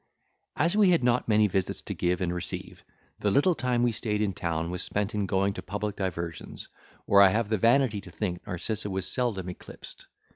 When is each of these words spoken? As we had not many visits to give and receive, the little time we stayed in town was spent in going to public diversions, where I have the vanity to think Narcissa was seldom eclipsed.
As 0.55 0.75
we 0.75 0.89
had 0.89 1.03
not 1.03 1.27
many 1.27 1.45
visits 1.45 1.79
to 1.83 1.93
give 1.93 2.21
and 2.21 2.33
receive, 2.33 2.83
the 3.19 3.29
little 3.29 3.53
time 3.53 3.83
we 3.83 3.91
stayed 3.91 4.19
in 4.19 4.33
town 4.33 4.71
was 4.71 4.81
spent 4.81 5.13
in 5.13 5.27
going 5.27 5.53
to 5.53 5.61
public 5.61 5.95
diversions, 5.95 6.69
where 7.05 7.21
I 7.21 7.29
have 7.29 7.49
the 7.49 7.59
vanity 7.59 8.01
to 8.01 8.09
think 8.11 8.43
Narcissa 8.47 8.89
was 8.89 9.05
seldom 9.07 9.47
eclipsed. 9.47 10.07